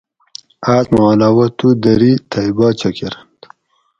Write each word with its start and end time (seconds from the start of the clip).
آس 0.73 0.85
ما 0.93 1.03
علاوہ 1.13 1.45
تو 1.57 1.67
دری 1.83 2.11
تھئ 2.31 2.49
باۤچاۤ 2.57 2.93
کۤرنت 2.97 3.39